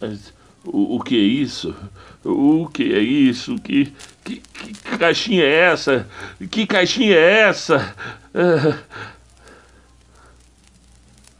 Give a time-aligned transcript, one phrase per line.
[0.00, 0.32] Mas
[0.64, 1.74] o, o que é isso?
[2.24, 3.56] O que é isso?
[3.56, 3.92] Que,
[4.24, 6.08] que, que caixinha é essa?
[6.50, 7.94] Que caixinha é essa?
[8.34, 8.78] Ah.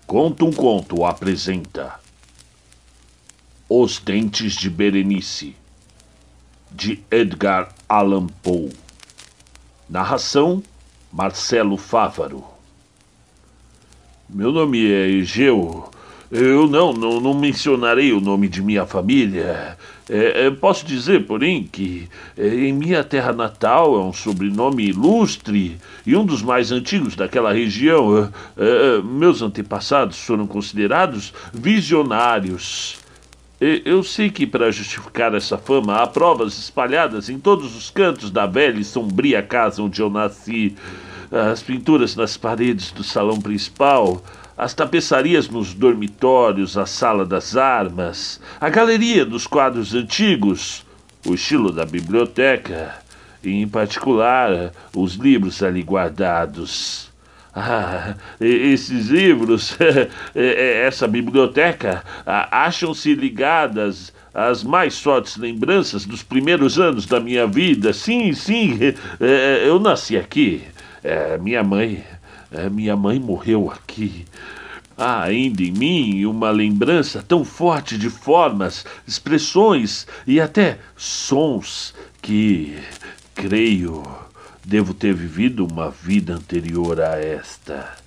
[0.06, 2.00] Conta um conto apresenta
[3.68, 5.54] Os Dentes de Berenice,
[6.72, 8.72] de Edgar Allan Poe.
[9.88, 10.62] Narração:
[11.12, 12.44] Marcelo Fávaro.
[14.28, 15.90] Meu nome é Egeu.
[16.30, 19.76] Eu não, não, não mencionarei o nome de minha família.
[20.08, 25.76] É, é, posso dizer, porém, que é, em minha terra natal é um sobrenome ilustre
[26.06, 28.16] e um dos mais antigos daquela região.
[28.16, 32.98] É, é, meus antepassados foram considerados visionários.
[33.60, 38.46] Eu sei que para justificar essa fama há provas espalhadas em todos os cantos da
[38.46, 40.74] velha e sombria casa onde eu nasci.
[41.30, 44.24] As pinturas nas paredes do salão principal,
[44.60, 50.84] as tapeçarias nos dormitórios, a sala das armas, a galeria dos quadros antigos,
[51.26, 52.94] o estilo da biblioteca,
[53.42, 57.10] e em particular os livros ali guardados.
[57.56, 59.78] Ah, esses livros,
[60.36, 67.94] essa biblioteca, acham-se ligadas às mais fortes lembranças dos primeiros anos da minha vida.
[67.94, 68.78] Sim, sim,
[69.64, 70.62] eu nasci aqui.
[71.40, 72.04] Minha mãe,
[72.70, 74.24] minha mãe morreu aqui.
[74.96, 82.76] Há ainda em mim uma lembrança tão forte de formas, expressões e até sons que,
[83.34, 84.02] creio,
[84.64, 87.99] Devo ter vivido uma vida anterior a esta.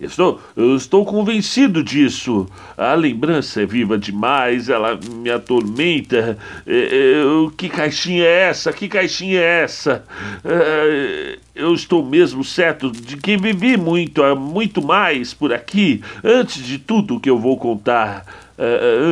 [0.00, 2.48] Estou, eu estou convencido disso.
[2.76, 6.38] A lembrança é viva demais, ela me atormenta.
[6.66, 8.72] É, é, que caixinha é essa?
[8.72, 10.02] Que caixinha é essa?
[10.42, 16.78] É, eu estou mesmo certo de que vivi muito, muito mais por aqui, antes de
[16.78, 18.24] tudo que eu vou contar,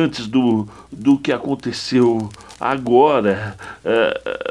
[0.03, 2.29] antes do, do que aconteceu
[2.59, 3.55] agora.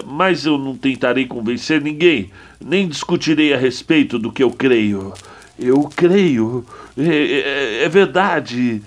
[0.07, 2.31] Mas eu não tentarei convencer ninguém,
[2.65, 5.13] nem discutirei a respeito do que eu creio.
[5.59, 6.65] Eu creio,
[6.97, 8.81] é, é, é verdade,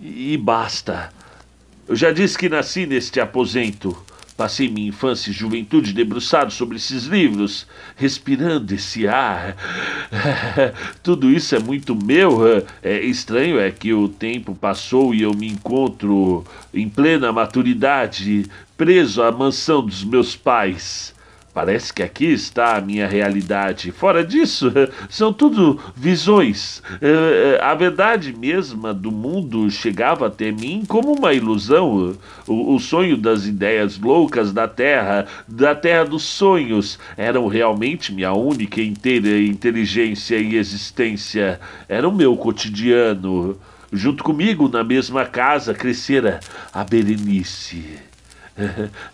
[0.00, 1.12] e basta.
[1.88, 3.96] Eu já disse que nasci neste aposento.
[4.36, 9.56] Passei minha infância e juventude debruçado sobre esses livros, respirando esse ar.
[11.04, 12.40] Tudo isso é muito meu.
[12.82, 18.46] É estranho é que o tempo passou e eu me encontro em plena maturidade,
[18.76, 21.13] preso à mansão dos meus pais.
[21.54, 23.92] Parece que aqui está a minha realidade.
[23.92, 24.72] Fora disso,
[25.08, 26.82] são tudo visões.
[27.00, 32.16] É, é, a verdade mesma do mundo chegava até mim como uma ilusão.
[32.48, 38.82] O, sonho das ideias loucas da Terra, da Terra dos sonhos, eram realmente minha única
[38.82, 41.60] inteira inteligência e existência.
[41.88, 43.56] Era o meu cotidiano.
[43.92, 46.40] Junto comigo, na mesma casa, crescera
[46.72, 48.00] a Berenice.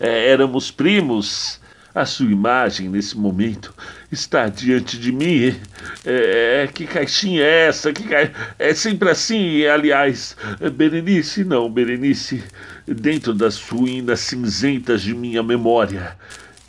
[0.01, 1.60] É, éramos primos
[1.95, 3.75] a sua imagem nesse momento
[4.11, 5.57] está diante de mim.
[6.05, 7.93] É, é, que caixinha é essa?
[7.93, 8.31] Que ca...
[8.59, 10.37] É sempre assim, aliás.
[10.75, 12.43] Berenice, não, Berenice.
[12.87, 16.17] Dentro das ruínas cinzentas de minha memória,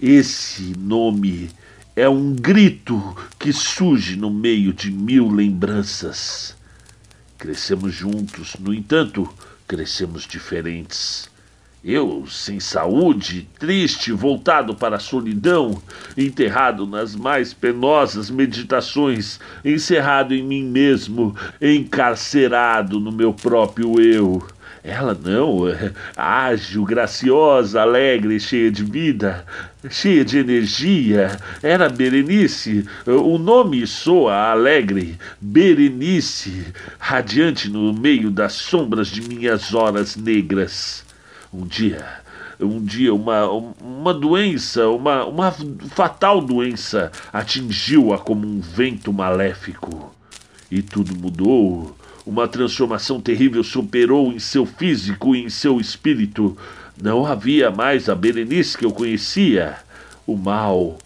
[0.01, 1.49] esse nome
[1.95, 6.55] é um grito que surge no meio de mil lembranças.
[7.37, 9.27] Crescemos juntos, no entanto,
[9.67, 11.30] crescemos diferentes.
[11.83, 15.81] Eu, sem saúde, triste, voltado para a solidão,
[16.15, 24.45] enterrado nas mais penosas meditações, encerrado em mim mesmo, encarcerado no meu próprio eu.
[24.83, 25.61] Ela não,
[26.15, 29.43] ágil, graciosa, alegre, cheia de vida,
[29.89, 31.39] cheia de energia.
[31.63, 32.85] Era Berenice.
[33.07, 35.17] O nome soa alegre.
[35.39, 36.67] Berenice,
[36.99, 41.03] radiante no meio das sombras de minhas horas negras.
[41.53, 42.05] Um dia,
[42.59, 45.51] um dia uma, uma doença, uma, uma
[45.89, 50.15] fatal doença atingiu-a como um vento maléfico.
[50.69, 51.97] E tudo mudou.
[52.25, 56.55] Uma transformação terrível superou em seu físico e em seu espírito.
[57.01, 59.77] Não havia mais a Berenice que eu conhecia.
[60.25, 60.97] O mal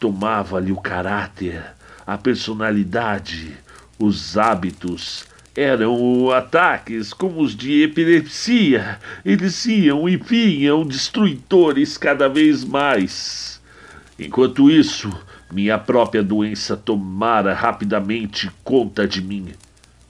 [0.00, 1.62] tomava-lhe o caráter,
[2.06, 3.56] a personalidade,
[3.98, 5.27] os hábitos,
[5.58, 9.00] eram ataques como os de epilepsia.
[9.24, 13.60] Eles iam e vinham destruidores cada vez mais.
[14.16, 15.12] Enquanto isso,
[15.50, 19.48] minha própria doença tomara rapidamente conta de mim.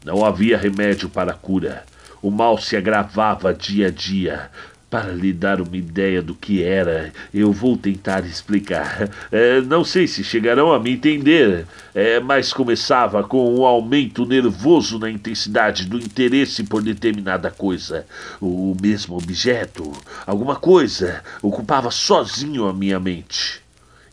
[0.05, 1.83] Não havia remédio para a cura.
[2.21, 4.51] O mal se agravava dia a dia.
[4.91, 9.11] Para lhe dar uma ideia do que era, eu vou tentar explicar.
[9.31, 14.99] É, não sei se chegarão a me entender, é, mas começava com um aumento nervoso
[14.99, 18.07] na intensidade do interesse por determinada coisa.
[18.41, 19.93] O mesmo objeto,
[20.27, 23.61] alguma coisa, ocupava sozinho a minha mente.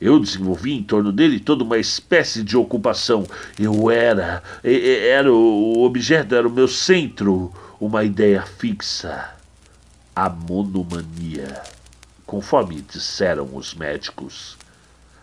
[0.01, 3.25] Eu desenvolvi em torno dele toda uma espécie de ocupação.
[3.57, 9.34] Eu era, era o objeto, era o meu centro, uma ideia fixa
[10.15, 11.61] a monomania,
[12.25, 14.57] conforme disseram os médicos.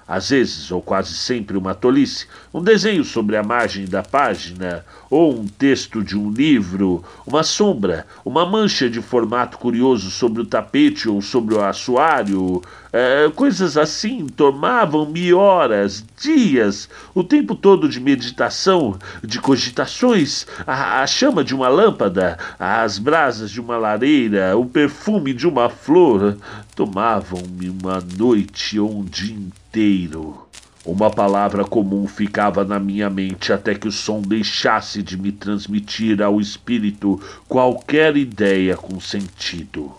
[0.06, 5.32] Às vezes, ou quase sempre, uma tolice, um desenho sobre a margem da página, ou
[5.32, 11.08] um texto de um livro, uma sombra, uma mancha de formato curioso sobre o tapete
[11.08, 12.60] ou sobre o assoalho,
[12.92, 21.06] é, coisas assim tomavam-me horas, dias, o tempo todo de meditação, de cogitações, a, a
[21.06, 26.36] chama de uma lâmpada, as brasas de uma lareira, o perfume de uma flor,
[26.76, 30.46] tomavam-me uma noite ou um dia inteiro.
[30.84, 36.20] Uma palavra comum ficava na minha mente até que o som deixasse de me transmitir
[36.20, 39.92] ao espírito qualquer ideia com sentido.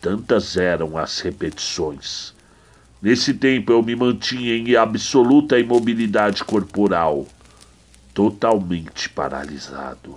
[0.00, 2.32] Tantas eram as repetições.
[3.02, 7.26] Nesse tempo eu me mantinha em absoluta imobilidade corporal,
[8.14, 10.16] totalmente paralisado.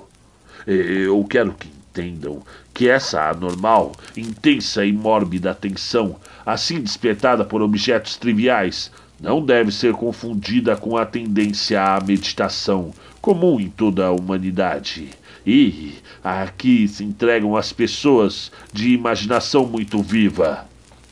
[0.68, 2.42] Eu quero que entendam
[2.74, 9.94] que essa anormal, intensa e mórbida atenção, assim despertada por objetos triviais, não deve ser
[9.94, 12.92] confundida com a tendência à meditação,
[13.22, 15.10] comum em toda a humanidade.
[15.46, 20.68] E aqui se entregam as pessoas de imaginação muito viva.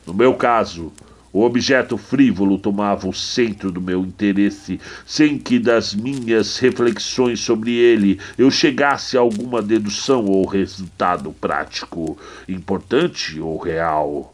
[0.06, 0.92] No meu caso,
[1.32, 7.72] o objeto frívolo tomava o centro do meu interesse, sem que das minhas reflexões sobre
[7.74, 12.18] ele eu chegasse a alguma dedução ou resultado prático,
[12.48, 14.34] importante ou real.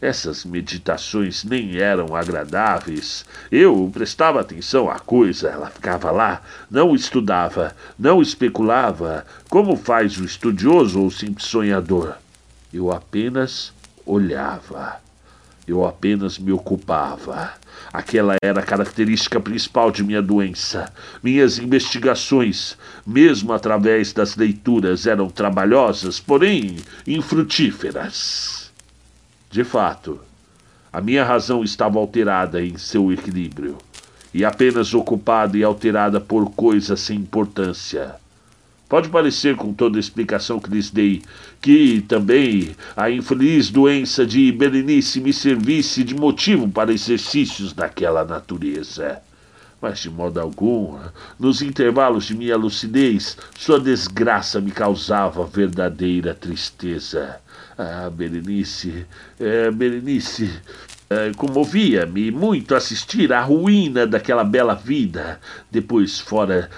[0.00, 3.24] Essas meditações nem eram agradáveis.
[3.50, 6.40] Eu prestava atenção à coisa, ela ficava lá,
[6.70, 12.14] não estudava, não especulava, como faz o estudioso ou simples sonhador.
[12.72, 13.72] Eu apenas
[14.06, 15.00] olhava.
[15.66, 17.52] Eu apenas me ocupava.
[17.92, 20.92] Aquela era a característica principal de minha doença.
[21.22, 28.67] Minhas investigações, mesmo através das leituras, eram trabalhosas, porém infrutíferas.
[29.50, 30.20] De fato,
[30.92, 33.78] a minha razão estava alterada em seu equilíbrio
[34.32, 38.16] e apenas ocupada e alterada por coisas sem importância.
[38.88, 41.22] Pode parecer, com toda a explicação que lhes dei,
[41.60, 49.20] que também a infeliz doença de Berenice me servisse de motivo para exercícios daquela natureza.
[49.80, 50.98] Mas de modo algum,
[51.38, 57.40] nos intervalos de minha lucidez, sua desgraça me causava verdadeira tristeza.
[57.80, 59.06] Ah, Berenice,
[59.38, 60.50] é, Berenice,
[61.08, 65.38] é, comovia-me muito assistir à ruína daquela bela vida.
[65.70, 66.68] Depois, fora,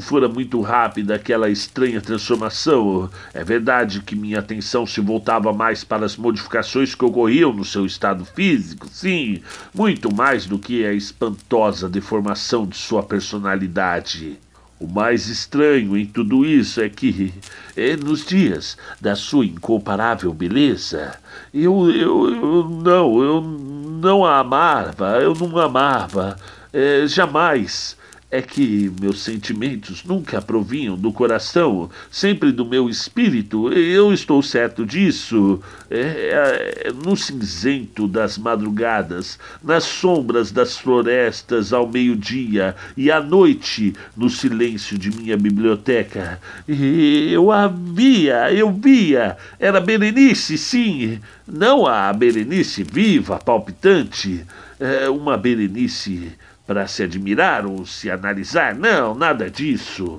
[0.00, 3.10] fora muito rápida aquela estranha transformação.
[3.34, 7.84] É verdade que minha atenção se voltava mais para as modificações que ocorriam no seu
[7.84, 9.42] estado físico, sim,
[9.74, 14.38] muito mais do que a espantosa deformação de sua personalidade.
[14.78, 17.32] O mais estranho em tudo isso é que,
[17.74, 21.18] é, nos dias da sua incomparável beleza,
[21.52, 26.36] eu, eu, eu não, eu não a amava, eu não amava,
[26.72, 27.95] é, jamais
[28.30, 33.72] é que meus sentimentos nunca provinham do coração, sempre do meu espírito.
[33.72, 35.60] Eu estou certo disso.
[35.88, 43.94] É, é, no cinzento das madrugadas, nas sombras das florestas ao meio-dia e à noite,
[44.16, 46.40] no silêncio de minha biblioteca.
[46.66, 49.36] Eu a via, eu via.
[49.60, 51.20] Era Berenice, sim.
[51.46, 54.44] Não a Berenice viva, palpitante.
[54.80, 56.32] É uma Berenice
[56.66, 58.74] para se admirar ou se analisar.
[58.74, 60.18] Não, nada disso.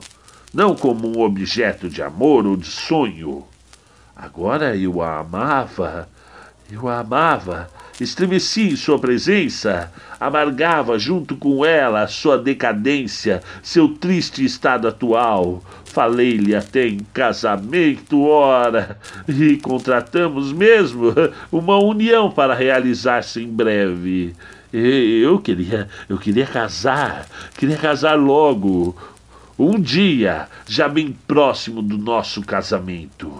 [0.54, 3.46] Não como um objeto de amor ou de sonho.
[4.16, 6.10] Agora eu a amava,
[6.72, 7.70] eu a amava,
[8.02, 15.62] estremeci em sua presença, amargava junto com ela a sua decadência, seu triste estado atual.
[15.86, 21.14] Falei-lhe até em casamento, ora, e contratamos mesmo
[21.52, 24.36] uma união para realizar-se em breve.
[24.72, 28.96] Eu queria, eu queria casar, queria casar logo.
[29.58, 33.32] Um dia, já bem próximo do nosso casamento.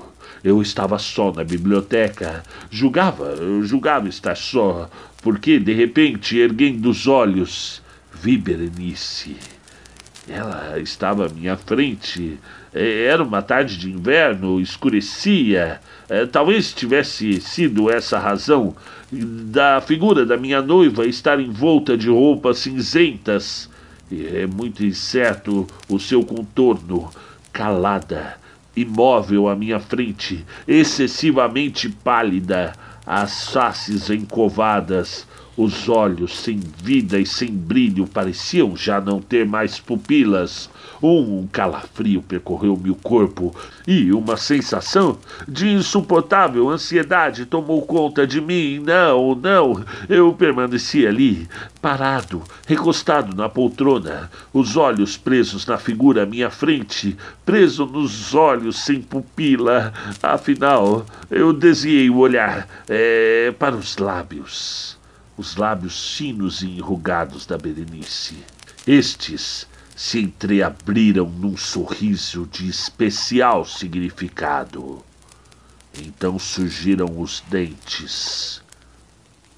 [0.44, 2.44] Eu estava só na biblioteca.
[2.72, 4.90] Julgava, eu julgava estar só,
[5.22, 7.82] porque, de repente, erguendo os olhos,
[8.22, 9.36] vi Berenice.
[10.28, 12.40] Ela estava à minha frente.
[12.74, 15.80] É, era uma tarde de inverno, escurecia.
[16.10, 18.76] É, talvez tivesse sido essa a razão
[19.12, 23.70] da figura da minha noiva estar envolta de roupas cinzentas.
[24.12, 27.10] É muito incerto o seu contorno,
[27.52, 28.38] calada,
[28.76, 32.74] imóvel à minha frente, excessivamente pálida,
[33.06, 39.80] as faces encovadas, os olhos sem vida e sem brilho pareciam já não ter mais
[39.80, 40.70] pupilas.
[41.02, 43.56] Um calafrio percorreu-me o corpo
[43.88, 48.80] e uma sensação de insuportável ansiedade tomou conta de mim.
[48.80, 51.48] Não, não, eu permaneci ali,
[51.82, 58.78] parado, recostado na poltrona, os olhos presos na figura à minha frente, preso nos olhos
[58.80, 59.92] sem pupila.
[60.22, 64.97] Afinal, eu desviei o olhar é, para os lábios
[65.38, 68.44] os lábios finos e enrugados da Berenice.
[68.86, 75.04] Estes se entreabriram num sorriso de especial significado.
[75.94, 78.62] Então surgiram os dentes,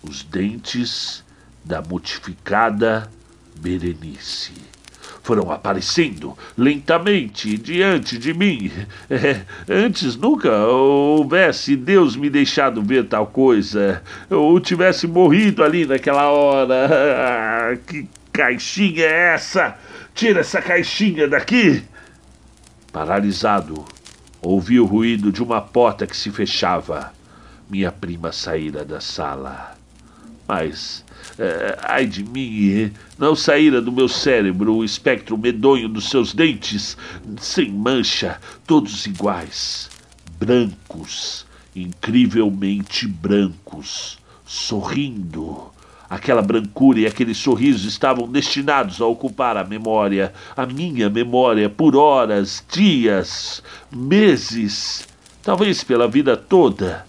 [0.03, 1.23] os dentes
[1.63, 3.09] da mutificada
[3.55, 4.78] Berenice
[5.23, 8.71] foram aparecendo lentamente diante de mim.
[9.09, 16.29] É, antes nunca houvesse Deus me deixado ver tal coisa, ou tivesse morrido ali naquela
[16.29, 16.87] hora.
[16.91, 19.75] Ah, que caixinha é essa?
[20.13, 21.83] Tira essa caixinha daqui!
[22.91, 23.85] Paralisado,
[24.41, 27.13] ouvi o ruído de uma porta que se fechava.
[27.69, 29.75] Minha prima saíra da sala.
[30.47, 31.05] Mas
[31.39, 36.97] é, ai de mim, não saíra do meu cérebro o espectro medonho dos seus dentes,
[37.39, 39.89] sem mancha, todos iguais,
[40.37, 45.71] brancos, incrivelmente brancos, sorrindo.
[46.09, 51.95] Aquela brancura e aquele sorriso estavam destinados a ocupar a memória, a minha memória, por
[51.95, 55.07] horas, dias, meses,
[55.41, 57.07] talvez pela vida toda.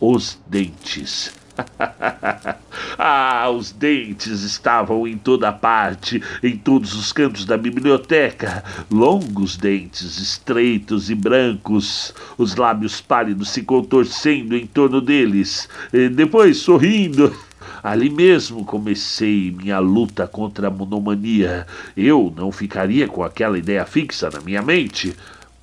[0.00, 1.35] Os dentes
[2.98, 8.64] ah, os dentes estavam em toda parte, em todos os cantos da biblioteca.
[8.90, 16.58] Longos dentes, estreitos e brancos, os lábios pálidos se contorcendo em torno deles, e depois
[16.58, 17.34] sorrindo.
[17.82, 21.66] Ali mesmo comecei minha luta contra a monomania.
[21.96, 25.14] Eu não ficaria com aquela ideia fixa na minha mente.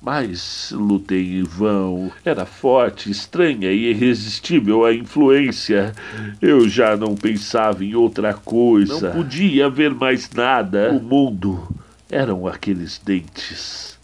[0.04, 2.12] Mas lutei em vão.
[2.22, 5.94] Era forte, estranha e irresistível a influência.
[6.42, 9.08] Eu já não pensava em outra coisa.
[9.08, 10.92] Não podia ver mais nada.
[10.92, 11.66] O mundo
[12.10, 13.98] eram aqueles dentes.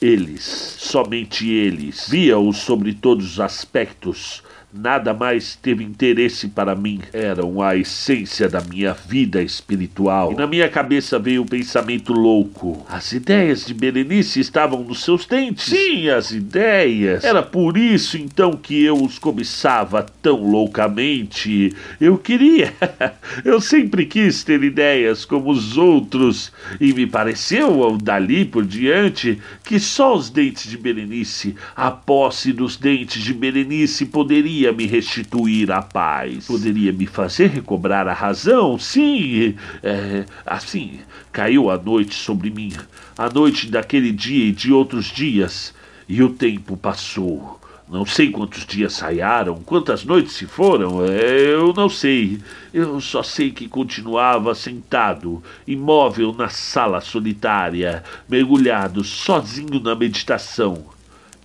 [0.00, 0.42] Eles,
[0.78, 4.42] somente eles, via-os sobre todos os aspectos
[4.76, 7.00] Nada mais teve interesse para mim.
[7.12, 10.32] Eram a essência da minha vida espiritual.
[10.32, 12.84] E na minha cabeça veio o um pensamento louco.
[12.88, 15.66] As ideias de Berenice estavam nos seus dentes.
[15.66, 17.22] Sim, as ideias.
[17.22, 21.72] Era por isso então que eu os cobiçava tão loucamente.
[22.00, 22.74] Eu queria.
[23.44, 26.50] eu sempre quis ter ideias como os outros.
[26.80, 32.76] E me pareceu, dali por diante, que só os dentes de Berenice, a posse dos
[32.76, 38.78] dentes de Berenice poderia poderia me restituir a paz, poderia me fazer recobrar a razão.
[38.78, 41.00] Sim, é, assim
[41.32, 42.72] caiu a noite sobre mim,
[43.18, 45.74] a noite daquele dia e de outros dias,
[46.08, 47.60] e o tempo passou.
[47.86, 52.40] Não sei quantos dias saiaram, quantas noites se foram, é, eu não sei.
[52.72, 60.86] Eu só sei que continuava sentado, imóvel na sala solitária, mergulhado sozinho na meditação.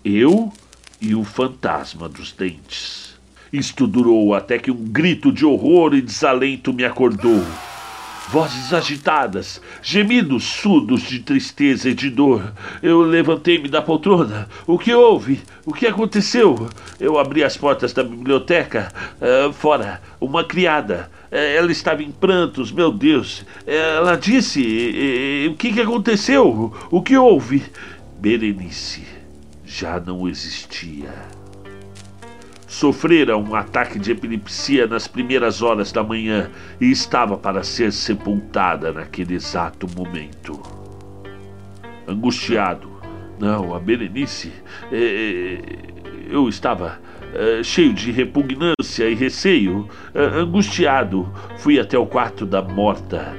[0.05, 0.53] Eu
[1.01, 3.08] e o fantasma dos dentes.
[3.51, 7.43] Isto durou até que um grito de horror e desalento me acordou.
[8.31, 12.53] Vozes agitadas, gemidos surdos de tristeza e de dor.
[12.83, 14.47] Eu levantei-me da poltrona.
[14.67, 15.41] O que houve?
[15.65, 16.69] O que aconteceu?
[16.99, 18.93] Eu abri as portas da biblioteca.
[19.19, 21.09] Uh, fora, uma criada.
[21.31, 23.43] Uh, ela estava em prantos, meu Deus.
[23.65, 26.71] Ela disse: uh, O que, que aconteceu?
[26.91, 27.63] O que houve?
[28.19, 29.19] Berenice
[29.65, 31.38] já não existia
[32.69, 38.93] sofrera um ataque de epilepsia nas primeiras horas da manhã e estava para ser sepultada
[38.93, 40.61] naquele exato momento.
[42.07, 42.87] Angustiado,
[43.39, 44.53] não, a Berenice,
[44.91, 45.57] é,
[46.29, 46.99] eu estava
[47.33, 53.35] é, cheio de repugnância e receio, é, angustiado, fui até o quarto da morta.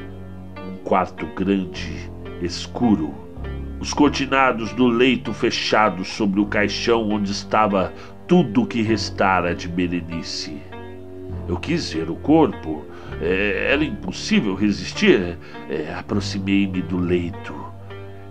[0.58, 2.10] Um quarto grande,
[2.42, 3.14] escuro.
[3.78, 7.92] Os cortinados do leito fechados sobre o caixão onde estava
[8.30, 10.62] tudo o que restara de Berenice.
[11.48, 12.84] Eu quis ver o corpo.
[13.20, 15.36] É, era impossível resistir.
[15.68, 17.52] É, Aproximei-me do leito.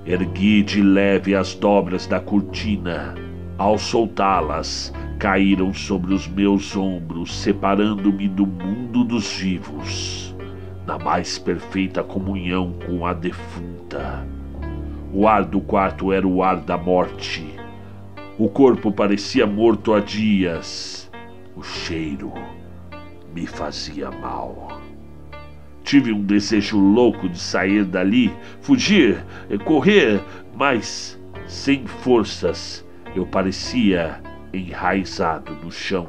[0.06, 3.14] Ergui de leve as dobras da cortina.
[3.58, 10.34] Ao soltá-las, caíram sobre os meus ombros, separando-me do mundo dos vivos,
[10.88, 14.26] na mais perfeita comunhão com a defunta.
[15.12, 17.59] O ar do quarto era o ar da morte.
[18.40, 21.12] O corpo parecia morto há dias.
[21.58, 22.32] O cheiro
[23.36, 24.82] me fazia mal.
[25.84, 29.26] Tive um desejo louco de sair dali, fugir,
[29.66, 30.24] correr,
[30.56, 32.88] mas sem forças.
[33.14, 34.22] Eu parecia
[34.54, 36.08] enraizado no chão,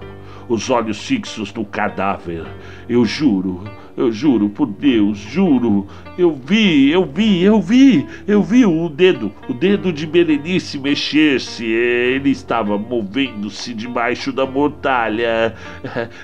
[0.51, 2.45] os olhos fixos no cadáver.
[2.89, 3.63] Eu juro,
[3.97, 5.87] eu juro por Deus, juro.
[6.19, 11.65] Eu vi, eu vi, eu vi, eu vi o dedo, o dedo de Berenice mexer-se.
[11.65, 15.55] Ele estava movendo-se debaixo da mortalha.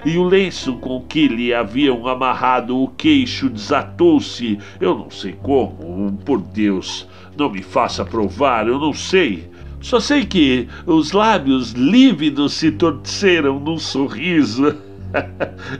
[0.05, 4.59] E o lenço com que lhe haviam amarrado o queixo desatou-se.
[4.81, 9.49] Eu não sei como, por Deus, não me faça provar, eu não sei.
[9.87, 14.75] Só sei que os lábios lívidos se torceram num sorriso.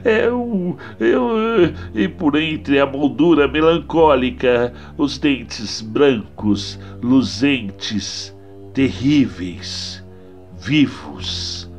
[0.05, 1.29] eu, eu,
[1.93, 8.33] e por entre a moldura melancólica, os dentes brancos, luzentes,
[8.73, 10.01] terríveis,
[10.57, 11.69] vivos,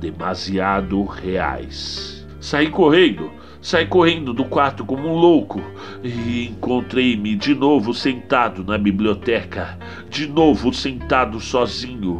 [0.00, 2.24] demasiado reais.
[2.38, 3.28] Saí correndo
[3.62, 5.62] Saí correndo do quarto como um louco
[6.02, 9.78] e encontrei-me de novo sentado na biblioteca,
[10.10, 12.18] de novo sentado sozinho.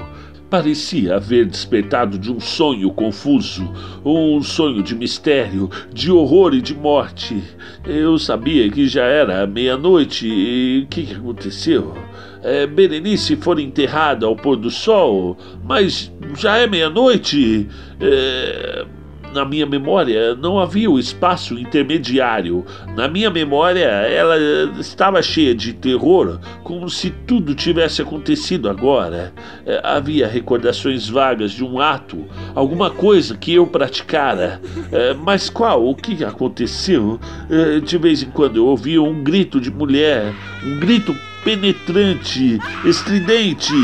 [0.49, 3.69] Parecia haver despertado de um sonho confuso,
[4.05, 7.43] um sonho de mistério, de horror e de morte.
[7.85, 11.93] Eu sabia que já era meia-noite e o que, aconteceu?
[12.41, 17.67] É, Berenice foi enterrada ao pôr do sol, mas já é meia-noite.
[18.01, 18.87] É
[19.33, 22.65] na minha memória não havia o espaço intermediário.
[22.95, 24.37] Na minha memória ela
[24.79, 29.33] estava cheia de terror, como se tudo tivesse acontecido agora.
[29.67, 32.25] É, havia recordações vagas de um ato,
[32.55, 34.61] alguma coisa que eu praticara.
[34.91, 35.87] É, mas qual?
[35.87, 37.19] O que aconteceu?
[37.51, 40.33] É, de vez em quando eu ouvia um grito de mulher,
[40.65, 43.75] um grito penetrante, estridente,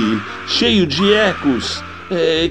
[0.47, 1.83] cheio de ecos.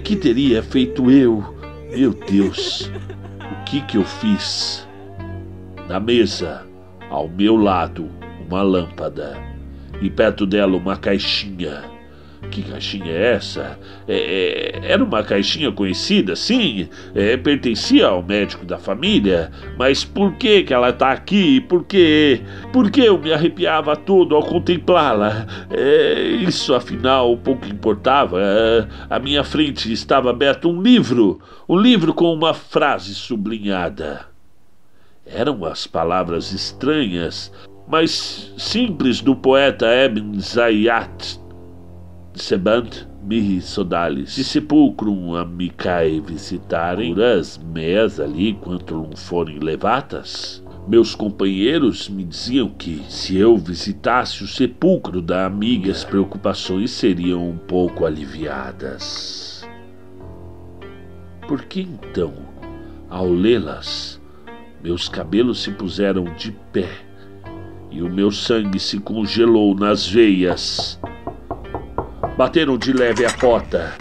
[0.04, 1.57] Que teria feito eu?
[1.89, 2.91] Meu Deus,
[3.39, 4.88] o que que eu fiz?
[5.88, 6.67] Na mesa,
[7.10, 8.10] ao meu lado,
[8.45, 9.38] uma lâmpada
[10.02, 11.97] e perto dela uma caixinha.
[12.52, 13.80] Que caixinha é essa?
[14.08, 20.34] É, é, era uma caixinha conhecida, sim, é, pertencia ao médico da família, mas por
[20.34, 21.60] que, que ela está aqui?
[21.62, 22.41] Por que?
[22.71, 25.47] Por que eu me arrepiava todo ao contemplá-la?
[25.69, 28.39] É, isso, afinal, pouco importava.
[28.39, 34.26] É, à minha frente estava aberto um livro, um livro com uma frase sublinhada.
[35.26, 37.52] Eram as palavras estranhas,
[37.88, 41.47] mas simples do poeta Ebn Zayat
[42.38, 50.63] Sebant mihi sodalis, se sepulcrum amicae visitarem, as meias ali, quanto forem levatas.
[50.88, 57.50] Meus companheiros me diziam que, se eu visitasse o sepulcro da amiga, as preocupações seriam
[57.50, 59.67] um pouco aliviadas.
[61.47, 62.34] Por que então,
[63.10, 64.21] ao lê-las,
[64.82, 66.89] meus cabelos se puseram de pé
[67.89, 71.00] e o meu sangue se congelou nas veias?
[72.38, 73.95] Bateram de leve a porta.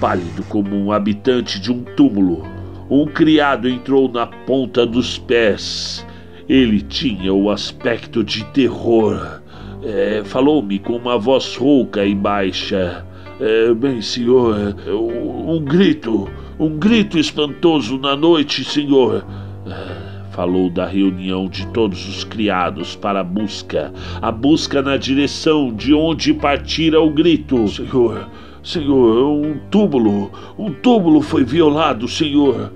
[0.00, 2.46] Pálido como um habitante de um túmulo,
[2.88, 6.06] um criado entrou na ponta dos pés.
[6.48, 9.40] Ele tinha o aspecto de terror.
[9.82, 13.04] É, Falou-me com uma voz rouca e baixa.
[13.40, 19.26] É, bem, senhor, um grito, um grito espantoso na noite, senhor.
[19.66, 20.03] É,
[20.34, 25.94] falou da reunião de todos os criados para a busca, a busca na direção de
[25.94, 27.68] onde partira o grito.
[27.68, 28.28] Senhor,
[28.60, 32.72] Senhor, um túmulo, um túmulo foi violado, Senhor.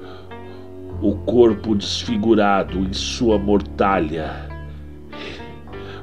[1.02, 4.48] O corpo desfigurado em sua mortalha.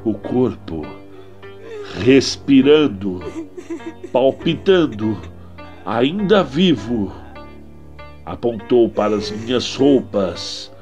[0.03, 0.85] O corpo
[2.03, 3.23] respirando,
[4.11, 5.17] palpitando,
[5.85, 7.13] ainda vivo.
[8.25, 10.74] Apontou para as minhas roupas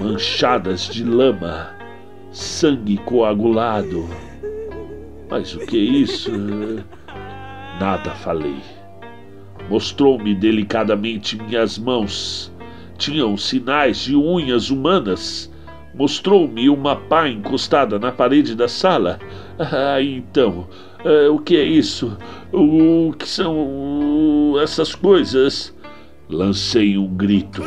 [0.00, 1.70] manchadas de lama,
[2.30, 4.08] sangue coagulado.
[5.30, 6.30] Mas o que é isso?
[7.80, 8.56] Nada falei.
[9.68, 12.52] Mostrou-me delicadamente minhas mãos.
[12.98, 15.50] Tinham sinais de unhas humanas.
[15.94, 19.18] Mostrou-me uma pá encostada na parede da sala.
[19.58, 20.68] Ah, então,
[21.04, 22.16] uh, o que é isso?
[22.52, 25.74] O que são essas coisas?
[26.28, 27.62] Lancei um grito.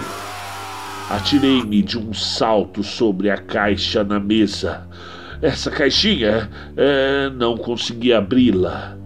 [1.09, 4.85] Atirei-me de um salto sobre a caixa na mesa.
[5.41, 8.97] essa caixinha é, não consegui abri-la.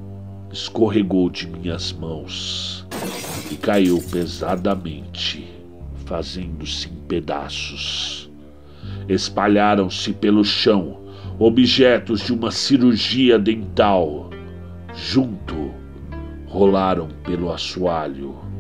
[0.52, 2.88] Escorregou de minhas mãos
[3.52, 5.48] e caiu pesadamente,
[6.06, 8.32] fazendo-se em pedaços.
[9.08, 11.02] Espalharam-se pelo chão
[11.38, 14.32] objetos de uma cirurgia dental.
[14.96, 15.72] Junto,
[16.48, 18.51] rolaram pelo assoalho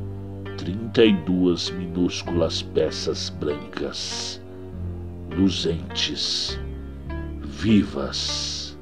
[0.61, 4.39] trinta e duas minúsculas peças brancas,
[5.31, 6.59] luzentes,
[7.39, 8.77] vivas,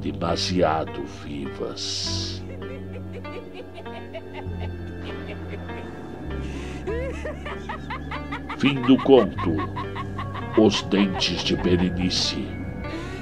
[0.00, 2.40] demasiado vivas.
[8.58, 9.56] Fim do conto.
[10.56, 12.46] Os Dentes de Berenice,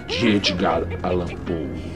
[0.06, 1.95] de Edgar Allan Poe.